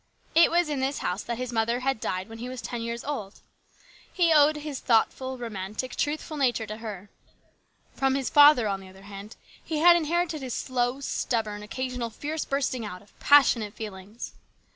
[0.33, 3.03] It was in this house that his mother had died when he was ten years
[3.03, 3.39] old.
[4.11, 7.11] He owed his thoughtful, romantic, truthful nature to her.
[7.93, 12.45] From his father, on the other hand, he had inherited his slow, stubborn, occasional fierce
[12.45, 14.33] bursting out of passionate feelings.